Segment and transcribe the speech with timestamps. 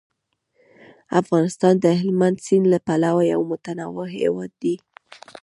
[1.21, 4.75] افغانستان د هلمند سیند له پلوه یو متنوع هیواد دی.